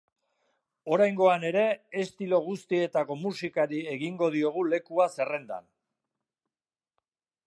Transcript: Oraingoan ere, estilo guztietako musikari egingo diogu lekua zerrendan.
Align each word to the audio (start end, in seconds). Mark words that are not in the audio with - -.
Oraingoan 0.95 1.43
ere, 1.49 1.65
estilo 2.03 2.39
guztietako 2.47 3.17
musikari 3.25 3.81
egingo 3.93 4.31
diogu 4.37 4.65
lekua 4.71 5.07
zerrendan. 5.17 5.69